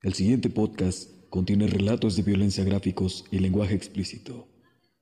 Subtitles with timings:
[0.00, 4.46] El siguiente podcast contiene relatos de violencia gráficos y lenguaje explícito.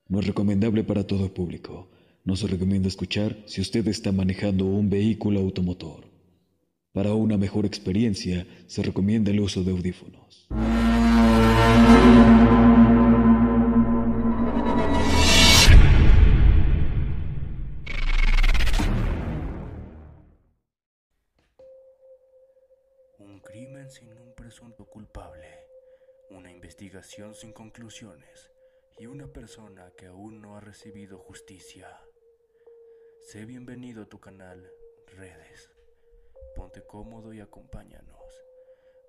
[0.08, 1.90] No es recomendable para todo el público.
[2.24, 6.06] No se recomienda escuchar si usted está manejando un vehículo automotor.
[6.92, 10.48] Para una mejor experiencia, se recomienda el uso de audífonos.
[27.32, 28.50] Sin conclusiones
[28.98, 31.88] y una persona que aún no ha recibido justicia.
[33.22, 34.70] Sé bienvenido a tu canal,
[35.06, 35.70] Redes.
[36.54, 38.44] Ponte cómodo y acompáñanos.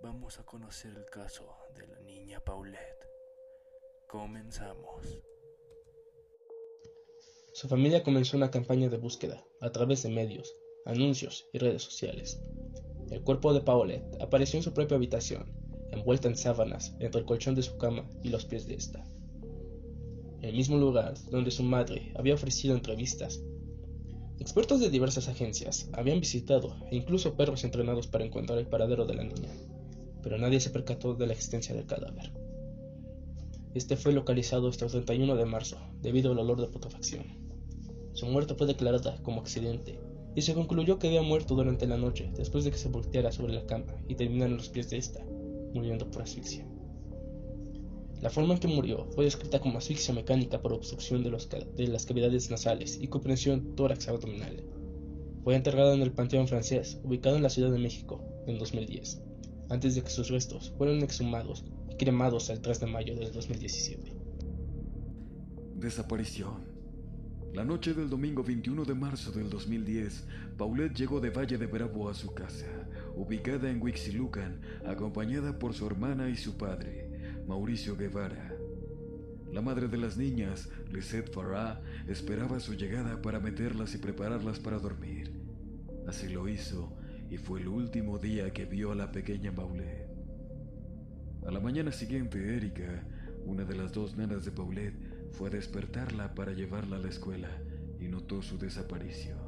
[0.02, 3.09] Vamos a conocer el caso de la niña Paulette.
[4.08, 5.21] Comenzamos.
[7.52, 10.55] Su familia comenzó una campaña de búsqueda a través de medios,
[10.85, 12.41] anuncios y redes sociales.
[13.11, 15.56] El cuerpo de Paulette apareció en su propia habitación,
[15.97, 19.05] envuelta en sábanas entre el colchón de su cama y los pies de esta.
[20.41, 23.41] El mismo lugar donde su madre había ofrecido entrevistas.
[24.39, 29.16] Expertos de diversas agencias habían visitado e incluso perros entrenados para encontrar el paradero de
[29.16, 29.49] la niña,
[30.22, 32.31] pero nadie se percató de la existencia del cadáver.
[33.73, 37.25] Este fue localizado hasta el 31 de marzo debido al olor de putrefacción.
[38.13, 40.00] Su muerte fue declarada como accidente
[40.35, 43.53] y se concluyó que había muerto durante la noche después de que se volteara sobre
[43.53, 45.25] la cama y terminara en los pies de esta,
[45.78, 46.66] muriendo por asfixia.
[48.22, 51.88] La forma en que murió fue descrita como asfixia mecánica por obstrucción de, los de
[51.88, 54.64] las cavidades nasales y comprensión tórax abdominal.
[55.44, 59.22] Fue enterrada en el Panteón Francés, ubicado en la Ciudad de México, en 2010,
[59.69, 64.12] antes de que sus restos fueran exhumados y cremados el 3 de mayo del 2017.
[65.75, 66.78] Desaparición.
[67.53, 70.25] La noche del domingo 21 de marzo del 2010,
[70.58, 72.66] Paulette llegó de Valle de Bravo a su casa,
[73.17, 77.09] ubicada en Huixilucan, acompañada por su hermana y su padre,
[77.47, 78.53] Mauricio Guevara.
[79.51, 84.77] La madre de las niñas, Lisette Farah, esperaba su llegada para meterlas y prepararlas para
[84.77, 85.31] dormir.
[86.07, 86.95] Así lo hizo,
[87.31, 90.07] y fue el último día que vio a la pequeña Paulette.
[91.47, 93.03] A la mañana siguiente, Erika,
[93.45, 97.50] una de las dos nenas de Paulette, fue a despertarla para llevarla a la escuela
[98.00, 99.47] y notó su desaparición.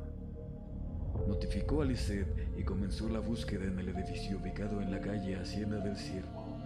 [1.27, 5.79] Notificó a Lisette y comenzó la búsqueda en el edificio ubicado en la calle Hacienda
[5.79, 6.57] del Ciervo.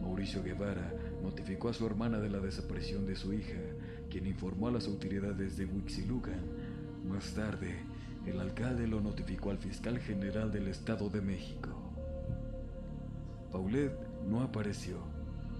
[0.00, 0.92] Mauricio Guevara
[1.22, 3.60] notificó a su hermana de la desaparición de su hija,
[4.10, 6.40] quien informó a las autoridades de Huixilucan.
[7.08, 7.76] Más tarde,
[8.26, 11.70] el alcalde lo notificó al fiscal general del Estado de México.
[13.50, 13.98] Paulette
[14.28, 14.98] no apareció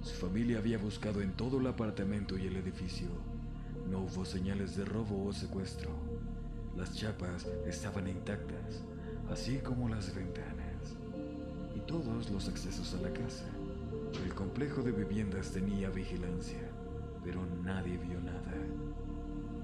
[0.02, 3.06] su familia había buscado en todo el apartamento y el edificio.
[3.88, 5.90] No hubo señales de robo o secuestro.
[6.76, 8.82] Las chapas estaban intactas,
[9.30, 10.96] así como las ventanas
[11.74, 13.46] y todos los accesos a la casa.
[14.24, 16.68] El complejo de viviendas tenía vigilancia,
[17.24, 18.52] pero nadie vio nada.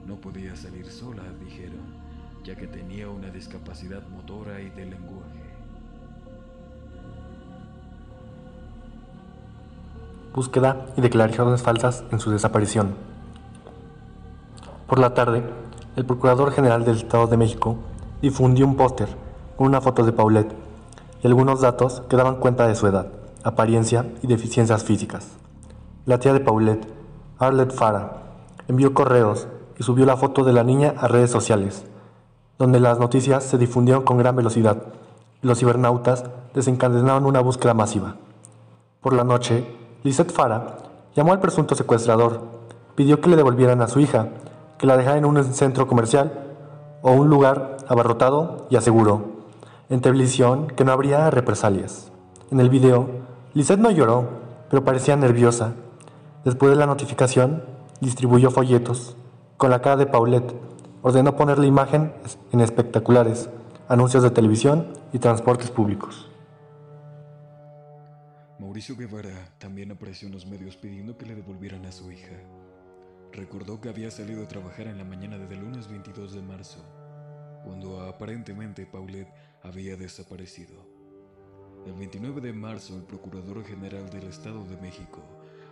[0.06, 1.94] No podía salir sola, dijeron,
[2.44, 5.48] ya que tenía una discapacidad motora y de lenguaje.
[10.38, 12.94] búsqueda y declaraciones falsas en su desaparición.
[14.86, 15.42] Por la tarde,
[15.98, 17.74] el Procurador General del Estado de México
[18.22, 19.08] difundió un póster
[19.56, 20.54] con una foto de Paulette
[21.24, 23.08] y algunos datos que daban cuenta de su edad,
[23.42, 25.26] apariencia y deficiencias físicas.
[26.06, 26.86] La tía de Paulette,
[27.40, 28.12] Arlette Farah,
[28.68, 31.84] envió correos y subió la foto de la niña a redes sociales,
[32.60, 34.76] donde las noticias se difundieron con gran velocidad
[35.42, 36.22] y los cibernautas
[36.54, 38.14] desencadenaron una búsqueda masiva.
[39.00, 39.66] Por la noche,
[40.04, 40.76] Lisette Farah
[41.16, 42.40] llamó al presunto secuestrador,
[42.94, 44.28] pidió que le devolvieran a su hija,
[44.78, 46.32] que la dejara en un centro comercial
[47.02, 49.38] o un lugar abarrotado y aseguró,
[49.90, 52.12] en televisión, que no habría represalias.
[52.50, 53.08] En el video,
[53.54, 54.28] Lisette no lloró,
[54.70, 55.74] pero parecía nerviosa.
[56.44, 57.64] Después de la notificación,
[58.00, 59.16] distribuyó folletos
[59.56, 60.54] con la cara de Paulette.
[61.02, 62.12] Ordenó poner la imagen
[62.52, 63.48] en espectaculares,
[63.88, 66.28] anuncios de televisión y transportes públicos.
[68.58, 72.36] Mauricio Guevara también apareció en los medios pidiendo que le devolvieran a su hija.
[73.32, 76.82] Recordó que había salido a trabajar en la mañana del lunes 22 de marzo,
[77.64, 79.32] cuando aparentemente Paulette
[79.62, 80.86] había desaparecido.
[81.86, 85.22] El 29 de marzo, el Procurador General del Estado de México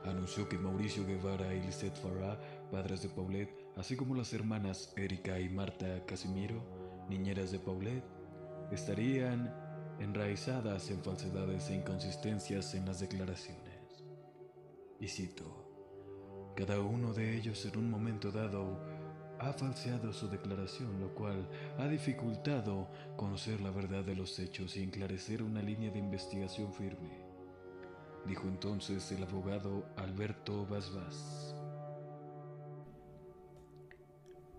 [0.04, 2.38] anunció que Mauricio Guevara y Lisette Farah,
[2.70, 6.62] padres de Paulette, así como las hermanas Erika y Marta Casimiro,
[7.08, 8.04] niñeras de Paulette,
[8.70, 9.52] estarían
[9.98, 14.04] enraizadas en falsedades e inconsistencias en las declaraciones.
[15.00, 15.65] Y cito,
[16.56, 18.80] cada uno de ellos en un momento dado
[19.38, 21.46] ha falseado su declaración, lo cual
[21.78, 27.24] ha dificultado conocer la verdad de los hechos y enclarecer una línea de investigación firme.
[28.24, 31.54] dijo entonces el abogado Alberto Basbás.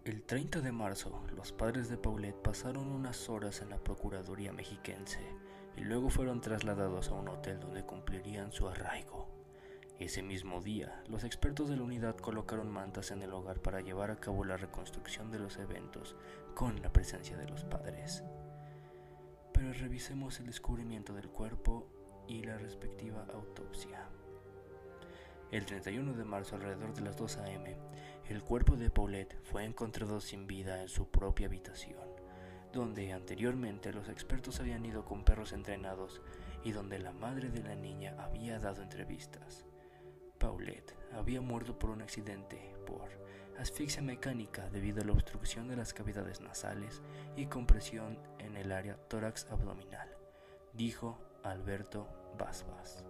[0.06, 5.20] El 30 de marzo, los padres de Paulette pasaron unas horas en la Procuraduría mexiquense
[5.76, 9.37] y luego fueron trasladados a un hotel donde cumplirían su arraigo.
[10.00, 14.12] Ese mismo día, los expertos de la unidad colocaron mantas en el hogar para llevar
[14.12, 16.16] a cabo la reconstrucción de los eventos
[16.54, 18.24] con la presencia de los padres.
[19.54, 21.90] Pero revisemos el descubrimiento del cuerpo
[22.28, 24.08] y la respectiva autopsia.
[25.50, 27.76] El 31 de marzo, alrededor de las 2 a.m.,
[28.30, 31.98] el cuerpo de Paulette fue encontrado sin vida en su propia habitación,
[32.72, 36.22] donde anteriormente los expertos habían ido con perros entrenados
[36.64, 39.66] y donde la madre de la niña había dado entrevistas.
[40.40, 43.10] Paulette había muerto por un accidente por
[43.60, 47.02] asfixia mecánica debido a la obstrucción de las cavidades nasales
[47.36, 50.10] y compresión en el área tórax abdominal,
[50.74, 52.08] dijo Alberto
[52.38, 53.04] Basbas.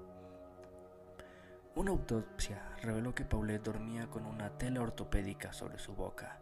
[1.76, 6.40] Una autopsia reveló que Paulette dormía con una tela ortopédica sobre su boca,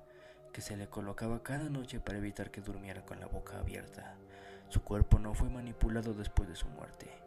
[0.54, 4.16] que se le colocaba cada noche para evitar que durmiera con la boca abierta.
[4.70, 7.25] Su cuerpo no fue manipulado después de su muerte.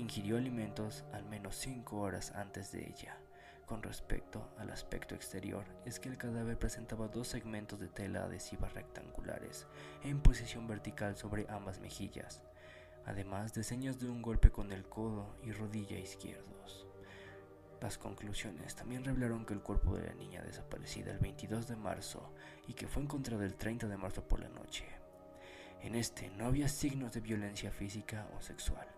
[0.00, 3.18] Ingirió alimentos al menos cinco horas antes de ella.
[3.66, 8.70] Con respecto al aspecto exterior, es que el cadáver presentaba dos segmentos de tela adhesiva
[8.70, 9.66] rectangulares
[10.02, 12.42] en posición vertical sobre ambas mejillas,
[13.04, 16.86] además de señas de un golpe con el codo y rodilla izquierdos.
[17.82, 22.32] Las conclusiones también revelaron que el cuerpo de la niña desaparecida el 22 de marzo
[22.66, 24.86] y que fue encontrado el 30 de marzo por la noche.
[25.82, 28.88] En este no había signos de violencia física o sexual.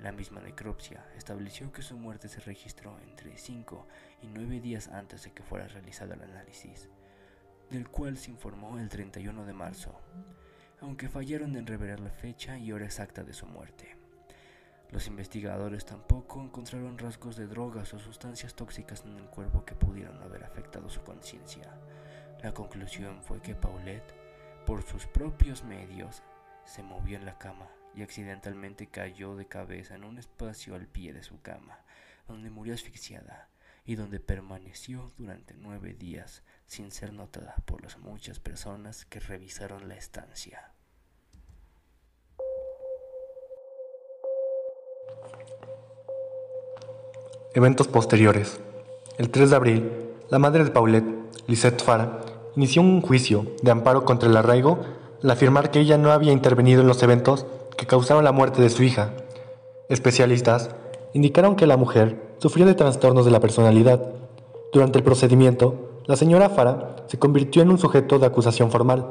[0.00, 3.86] La misma necropsia estableció que su muerte se registró entre 5
[4.22, 6.88] y 9 días antes de que fuera realizado el análisis,
[7.70, 9.98] del cual se informó el 31 de marzo,
[10.80, 13.96] aunque fallaron en revelar la fecha y hora exacta de su muerte.
[14.90, 20.22] Los investigadores tampoco encontraron rasgos de drogas o sustancias tóxicas en el cuerpo que pudieran
[20.22, 21.72] haber afectado su conciencia.
[22.42, 24.14] La conclusión fue que Paulette,
[24.66, 26.22] por sus propios medios,
[26.64, 31.12] se movió en la cama y accidentalmente cayó de cabeza en un espacio al pie
[31.12, 31.78] de su cama,
[32.26, 33.48] donde murió asfixiada
[33.84, 39.88] y donde permaneció durante nueve días sin ser notada por las muchas personas que revisaron
[39.88, 40.72] la estancia.
[47.54, 48.60] Eventos posteriores.
[49.16, 49.92] El 3 de abril,
[50.28, 51.06] la madre de Paulette,
[51.46, 52.20] Lisette Fara,
[52.56, 54.84] inició un juicio de amparo contra el arraigo
[55.22, 57.46] al afirmar que ella no había intervenido en los eventos
[57.76, 59.10] que causaron la muerte de su hija.
[59.88, 60.70] Especialistas
[61.12, 64.12] indicaron que la mujer sufrió de trastornos de la personalidad.
[64.72, 69.06] Durante el procedimiento, la señora Fara se convirtió en un sujeto de acusación formal.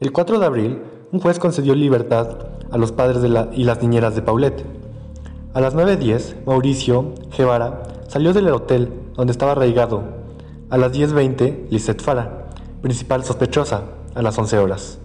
[0.00, 0.82] El 4 de abril,
[1.12, 2.38] un juez concedió libertad
[2.70, 4.64] a los padres de y las niñeras de Paulette.
[5.54, 10.02] A las 9.10, Mauricio Guevara salió del hotel donde estaba arraigado.
[10.68, 12.48] A las 10.20, Lisette Fara,
[12.82, 13.84] principal sospechosa,
[14.14, 14.98] a las 11 horas.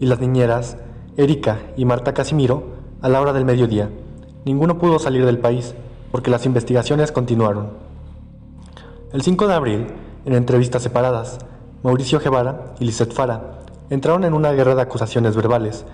[0.00, 0.76] Y las niñeras,
[1.18, 2.62] Erika y Marta Casimiro,
[3.02, 3.90] a la hora del mediodía.
[4.44, 5.74] Ninguno pudo salir del país
[6.12, 7.70] porque las investigaciones continuaron.
[9.12, 9.86] El 5 de abril,
[10.24, 11.40] en entrevistas separadas,
[11.82, 15.84] Mauricio Guevara y Lisette Fara entraron en una guerra de acusaciones verbales,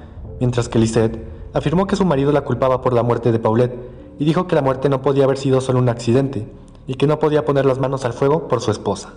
[0.41, 3.79] mientras que Lisette afirmó que su marido la culpaba por la muerte de Paulette
[4.19, 6.47] y dijo que la muerte no podía haber sido solo un accidente
[6.87, 9.15] y que no podía poner las manos al fuego por su esposa.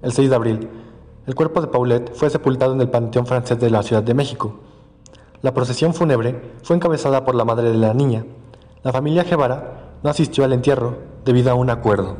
[0.00, 0.68] El 6 de abril,
[1.26, 4.60] el cuerpo de Paulette fue sepultado en el Panteón francés de la Ciudad de México.
[5.40, 8.24] La procesión fúnebre fue encabezada por la madre de la niña.
[8.82, 12.16] La familia Guevara no asistió al entierro debido a un acuerdo.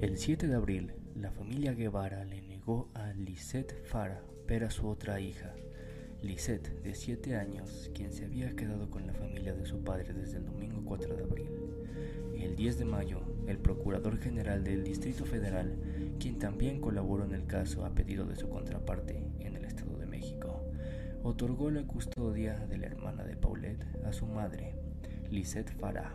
[0.00, 4.88] El 7 de abril, la familia Guevara le negó a Lisette Fara ver a su
[4.88, 5.53] otra hija,
[6.24, 10.38] Lisette, de 7 años, quien se había quedado con la familia de su padre desde
[10.38, 11.50] el domingo 4 de abril.
[12.34, 15.76] El 10 de mayo, el Procurador General del Distrito Federal,
[16.18, 20.06] quien también colaboró en el caso a pedido de su contraparte en el Estado de
[20.06, 20.64] México,
[21.22, 24.76] otorgó la custodia de la hermana de Paulette a su madre,
[25.30, 26.14] Lisette Farah,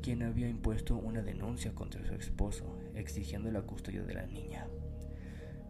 [0.00, 4.66] quien había impuesto una denuncia contra su esposo exigiendo la custodia de la niña.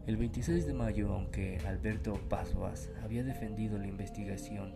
[0.09, 4.73] El 26 de mayo, aunque Alberto Pasuas había defendido la investigación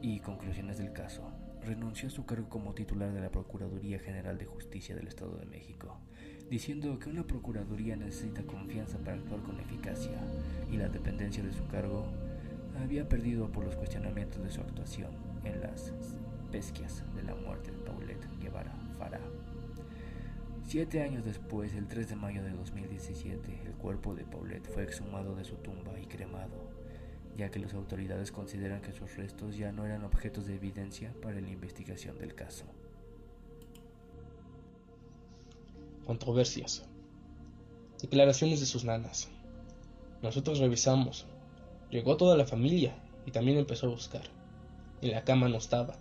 [0.00, 1.28] y conclusiones del caso,
[1.60, 5.46] renunció a su cargo como titular de la Procuraduría General de Justicia del Estado de
[5.46, 5.98] México,
[6.48, 10.20] diciendo que una Procuraduría necesita confianza para actuar con eficacia
[10.70, 12.06] y la dependencia de su cargo
[12.80, 15.10] había perdido por los cuestionamientos de su actuación
[15.42, 15.92] en las
[16.52, 17.89] pesquias de la muerte de.
[20.70, 25.34] Siete años después, el 3 de mayo de 2017, el cuerpo de Paulette fue exhumado
[25.34, 26.70] de su tumba y cremado.
[27.36, 31.40] ya que las autoridades consideran que sus restos ya no eran objetos de evidencia para
[31.40, 32.66] la investigación del caso.
[36.06, 36.84] Controversias.
[38.00, 39.28] Declaraciones de sus nanas.
[40.22, 41.26] Nosotros revisamos.
[41.90, 42.94] Llegó toda la familia
[43.26, 44.22] y también empezó a buscar.
[45.02, 45.98] En la cama no estaba.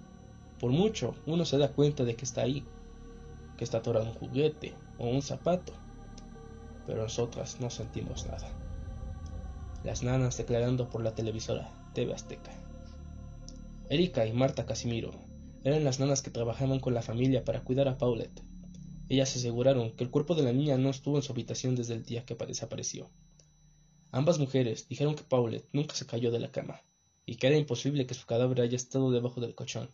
[0.60, 2.64] Por mucho, uno se da cuenta de que está ahí,
[3.60, 5.74] que está atorado un juguete o un zapato.
[6.88, 8.50] Pero nosotras no sentimos nada.
[9.84, 12.54] Las nanas declarando por la televisora TV Azteca.
[13.89, 15.12] Erika y Marta Casimiro
[15.66, 18.42] eran las nanas que trabajaban con la familia para cuidar a Paulette.
[19.10, 22.06] Ellas aseguraron que el cuerpo de la niña no estuvo en su habitación desde el
[22.06, 23.10] día que desapareció.
[24.13, 26.80] Ambas mujeres dijeron que Paulette nunca se cayó de la cama
[27.25, 29.89] y que era imposible que su cadáver haya estado debajo del colchón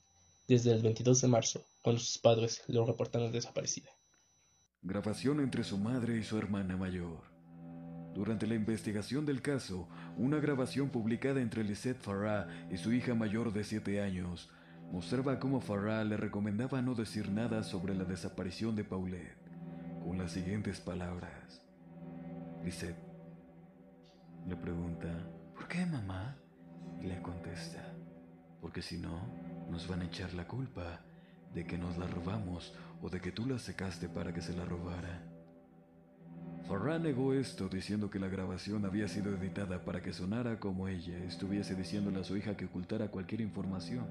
[0.48, 3.90] desde el 22 de marzo, cuando sus padres lo reportaron desaparecida.
[4.82, 7.24] Grabación entre su madre y su hermana mayor.
[8.14, 13.52] Durante la investigación del caso, una grabación publicada entre Lisette Farah y su hija mayor
[13.52, 14.50] de 7 años
[14.92, 19.38] mostraba cómo Farah le recomendaba no decir nada sobre la desaparición de Paulette,
[20.04, 21.62] con las siguientes palabras.
[22.64, 22.96] Lisette
[24.48, 25.08] le pregunta,
[25.56, 26.38] ¿por qué mamá?
[27.02, 27.94] Y le contesta,
[28.62, 29.20] porque si no,
[29.70, 31.02] nos van a echar la culpa
[31.54, 34.66] de que nos la robamos o de que tú la secaste para que se la
[34.66, 35.24] robara.
[36.68, 41.18] Farah negó esto diciendo que la grabación había sido editada para que sonara como ella
[41.26, 44.06] estuviese diciéndole a su hija que ocultara cualquier información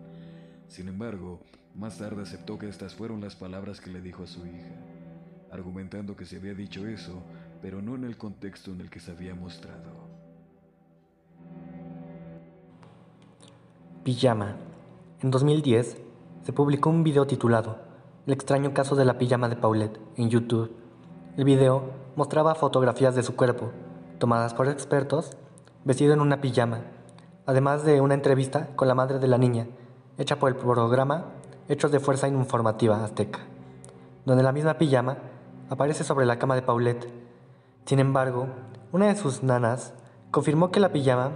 [0.69, 1.41] sin embargo,
[1.75, 4.75] más tarde aceptó que estas fueron las palabras que le dijo a su hija,
[5.53, 7.23] argumentando que se había dicho eso,
[7.63, 10.05] pero no en el contexto en el que se había mostrado.
[14.03, 14.57] Pijama.
[15.25, 15.97] En 2010
[16.43, 17.79] se publicó un video titulado
[18.27, 20.71] El extraño caso de la pijama de Paulette en YouTube.
[21.39, 23.71] El video mostraba fotografías de su cuerpo,
[24.19, 25.31] tomadas por expertos,
[25.83, 26.83] vestido en una pijama,
[27.47, 29.67] además de una entrevista con la madre de la niña,
[30.19, 31.25] hecha por el programa
[31.71, 33.47] Hechos de Fuerza Informativa Azteca,
[34.27, 35.17] donde la misma pijama
[35.71, 37.09] aparece sobre la cama de Paulette.
[37.87, 38.49] Sin embargo,
[38.93, 39.95] una de sus nanas
[40.31, 41.31] confirmó que la pijama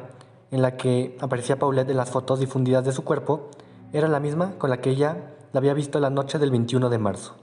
[0.51, 3.49] en la que aparecía Paulette en las fotos difundidas de su cuerpo
[3.93, 6.99] era la misma con la que ella la había visto la noche del 21 de
[6.99, 7.37] marzo.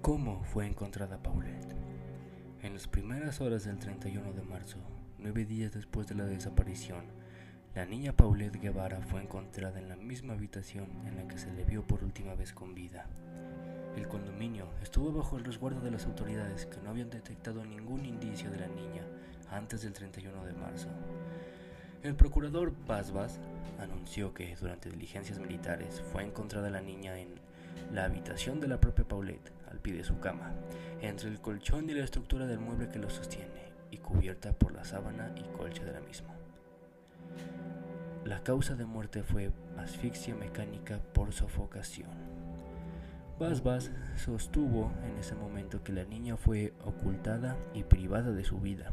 [0.00, 1.74] ¿Cómo fue encontrada Paulette?
[2.62, 4.78] En las primeras horas del 31 de marzo,
[5.24, 7.06] Nueve días después de la desaparición,
[7.74, 11.64] la niña Paulette Guevara fue encontrada en la misma habitación en la que se le
[11.64, 13.06] vio por última vez con vida.
[13.96, 18.50] El condominio estuvo bajo el resguardo de las autoridades que no habían detectado ningún indicio
[18.50, 19.06] de la niña
[19.50, 20.88] antes del 31 de marzo.
[22.04, 23.40] El procurador Basbas
[23.80, 27.28] anunció que durante diligencias militares fue encontrada la niña en
[27.94, 30.52] la habitación de la propia Paulette, al pie de su cama,
[31.00, 34.84] entre el colchón y la estructura del mueble que lo sostiene y cubierta por la
[34.84, 36.34] sábana y colcha de la misma.
[38.26, 42.10] La causa de muerte fue asfixia mecánica por sofocación.
[43.38, 48.92] Bas sostuvo en ese momento que la niña fue ocultada y privada de su vida.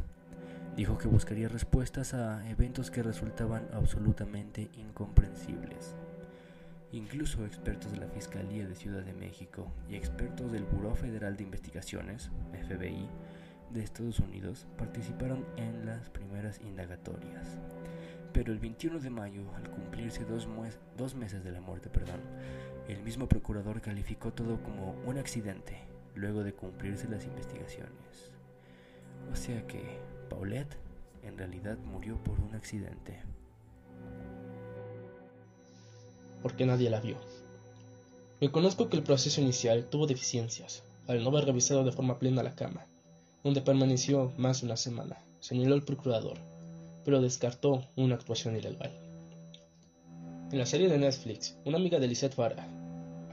[0.75, 5.95] Dijo que buscaría respuestas a eventos que resultaban absolutamente incomprensibles.
[6.93, 11.43] Incluso expertos de la Fiscalía de Ciudad de México y expertos del Buró Federal de
[11.43, 12.31] Investigaciones,
[12.67, 13.09] FBI,
[13.73, 17.59] de Estados Unidos participaron en las primeras indagatorias.
[18.33, 20.47] Pero el 21 de mayo, al cumplirse dos,
[20.97, 22.21] dos meses de la muerte, perdón,
[22.87, 25.79] el mismo procurador calificó todo como un accidente,
[26.15, 28.31] luego de cumplirse las investigaciones.
[29.31, 29.99] O sea que
[30.31, 30.77] Paulette
[31.23, 33.19] en realidad murió por un accidente.
[36.41, 37.17] Porque nadie la vio.
[38.39, 42.55] Reconozco que el proceso inicial tuvo deficiencias, al no haber revisado de forma plena la
[42.55, 42.85] cama,
[43.43, 46.37] donde permaneció más de una semana, señaló el procurador,
[47.03, 48.91] pero descartó una actuación ilegal.
[50.51, 52.67] En la serie de Netflix, una amiga de Lisette Farah,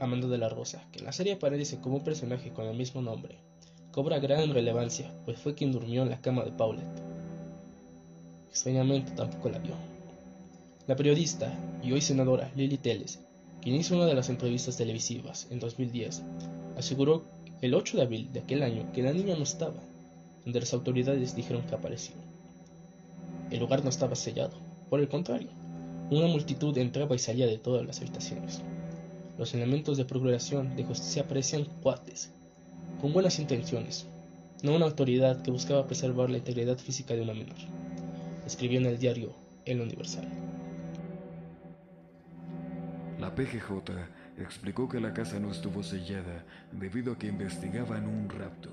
[0.01, 3.01] Amanda de la Rosa, que en la serie aparece como un personaje con el mismo
[3.01, 3.39] nombre,
[3.91, 6.85] cobra gran relevancia, pues fue quien durmió en la cama de Paulette.
[8.49, 9.73] Extrañamente tampoco la vio.
[10.87, 11.53] La periodista
[11.83, 13.19] y hoy senadora Lily Teles,
[13.61, 16.21] quien hizo una de las entrevistas televisivas en 2010,
[16.77, 17.23] aseguró
[17.61, 19.81] el 8 de abril de aquel año que la niña no estaba
[20.49, 22.15] donde las autoridades dijeron que apareció.
[23.51, 24.53] El lugar no estaba sellado,
[24.89, 25.49] por el contrario,
[26.09, 28.61] una multitud entraba y salía de todas las habitaciones.
[29.37, 32.31] Los elementos de procuración de justicia parecían cuates,
[33.01, 34.05] con buenas intenciones,
[34.61, 37.57] no una autoridad que buscaba preservar la integridad física de una menor,
[38.45, 39.31] escribió en el diario
[39.65, 40.27] El Universal.
[43.19, 43.71] La PGJ
[44.37, 48.69] explicó que la casa no estuvo sellada debido a que investigaban un rapto,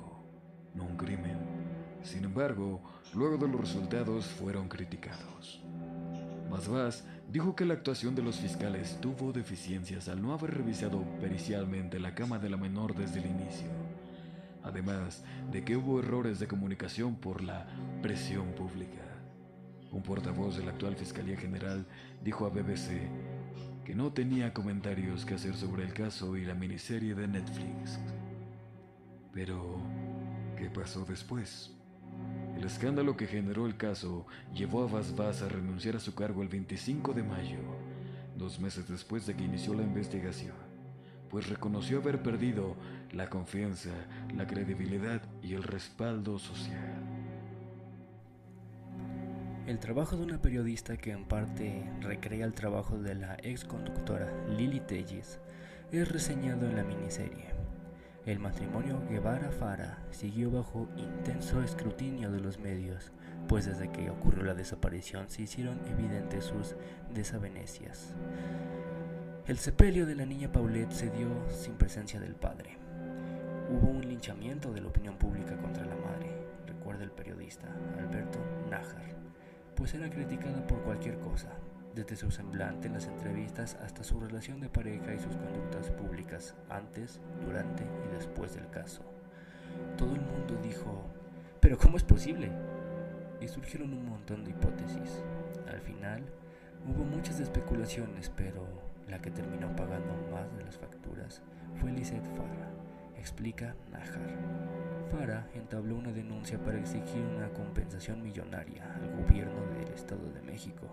[0.75, 1.39] no un crimen
[2.03, 2.81] Sin embargo,
[3.15, 5.61] luego de los resultados fueron criticados.
[6.51, 7.03] Masvaz
[7.33, 12.15] dijo que la actuación de los fiscales tuvo deficiencias al no haber revisado pericialmente la
[12.15, 13.69] cama de la menor desde el inicio,
[14.67, 17.67] además de que hubo errores de comunicación por la
[18.03, 19.03] presión pública.
[19.93, 21.87] Un portavoz de la actual Fiscalía General
[22.23, 23.09] dijo a BBC
[23.85, 27.99] que no tenía comentarios que hacer sobre el caso y la miniserie de Netflix.
[29.33, 29.79] Pero,
[30.57, 31.71] ¿qué pasó después?
[32.57, 36.49] El escándalo que generó el caso llevó a Vaz a renunciar a su cargo el
[36.49, 37.59] 25 de mayo,
[38.37, 40.55] dos meses después de que inició la investigación,
[41.31, 42.77] pues reconoció haber perdido
[43.13, 43.91] la confianza,
[44.35, 46.95] la credibilidad y el respaldo social.
[49.67, 54.33] El trabajo de una periodista que en parte recrea el trabajo de la ex conductora
[54.57, 55.41] Lily Telles
[55.91, 57.47] es reseñado en la miniserie.
[58.27, 63.13] El matrimonio Guevara-Fara siguió bajo intenso escrutinio de los medios,
[63.49, 66.77] pues desde que ocurrió la desaparición se hicieron evidentes sus
[67.13, 68.15] desavenecias.
[69.47, 72.77] El sepelio de la niña Paulette se dio sin presencia del padre.
[73.71, 76.33] Hubo un linchamiento de la opinión pública contra la madre,
[76.67, 79.15] recuerda el periodista Alberto Nájar,
[79.77, 81.51] pues era criticada por cualquier cosa,
[81.95, 86.57] desde su semblante en las entrevistas hasta su relación de pareja y sus conductas públicas
[86.69, 89.03] antes, durante y después del caso.
[89.97, 91.05] Todo el mundo dijo,
[91.61, 92.51] pero ¿cómo es posible?
[93.41, 95.23] Y surgieron un montón de hipótesis.
[95.69, 96.25] Al final,
[96.89, 101.43] hubo muchas especulaciones, pero la que terminó pagando más de las facturas
[101.81, 102.71] fue Lisette Farah,
[103.19, 104.37] explica Najar.
[105.11, 110.89] Farah entabló una denuncia para exigir una compensación millonaria al gobierno del Estado de México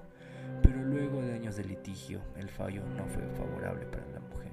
[0.62, 4.52] pero luego de años de litigio, el fallo no fue favorable para la mujer.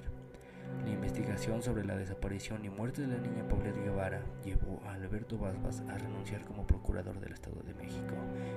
[0.84, 5.36] La investigación sobre la desaparición y muerte de la niña Paulette Guevara llevó a Alberto
[5.36, 8.14] Basbas a renunciar como procurador del Estado de México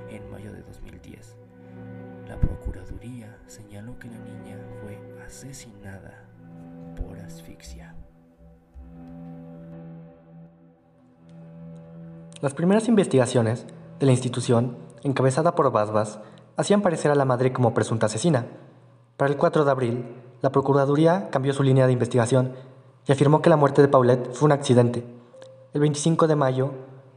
[0.09, 1.37] en mayo de 2010.
[2.27, 6.25] La Procuraduría señaló que la niña fue asesinada
[6.95, 7.95] por asfixia.
[12.41, 13.65] Las primeras investigaciones
[13.99, 16.19] de la institución, encabezada por Basbas,
[16.55, 18.47] hacían parecer a la madre como presunta asesina.
[19.17, 20.05] Para el 4 de abril,
[20.41, 22.53] la Procuraduría cambió su línea de investigación
[23.07, 25.05] y afirmó que la muerte de Paulette fue un accidente.
[25.73, 26.71] El 25 de mayo,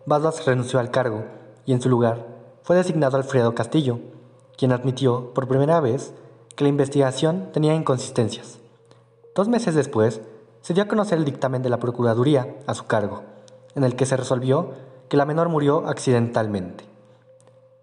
[0.04, 1.24] Basbas renunció al cargo
[1.64, 2.26] y en su lugar
[2.62, 4.00] fue designado Alfredo Castillo,
[4.56, 6.12] quien admitió por primera vez
[6.54, 8.58] que la investigación tenía inconsistencias.
[9.34, 10.22] Dos meses después,
[10.62, 13.22] se dio a conocer el dictamen de la Procuraduría a su cargo,
[13.74, 14.70] en el que se resolvió
[15.08, 16.84] que la menor murió accidentalmente.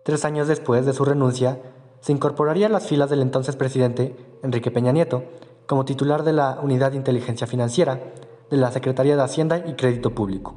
[0.04, 1.60] Tres años después de su renuncia,
[2.02, 5.24] se incorporaría a las filas del entonces presidente Enrique Peña Nieto
[5.68, 8.02] como titular de la Unidad de Inteligencia Financiera
[8.50, 10.56] de la Secretaría de Hacienda y Crédito Público.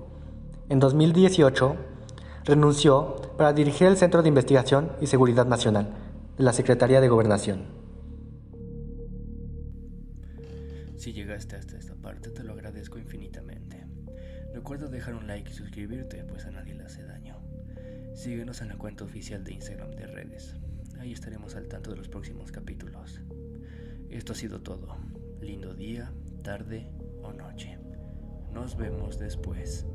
[0.68, 1.76] En 2018,
[2.44, 6.06] renunció para dirigir el Centro de Investigación y Seguridad Nacional
[6.38, 7.64] la Secretaría de Gobernación.
[10.96, 13.87] Si llegaste hasta esta parte, te lo agradezco infinitamente.
[14.53, 17.38] Recuerda dejar un like y suscribirte, pues a nadie le hace daño.
[18.14, 20.57] Síguenos en la cuenta oficial de Instagram de redes.
[20.99, 23.22] Ahí estaremos al tanto de los próximos capítulos.
[24.11, 24.94] Esto ha sido todo.
[25.40, 26.90] Lindo día, tarde
[27.22, 27.79] o noche.
[28.53, 29.87] Nos vemos después.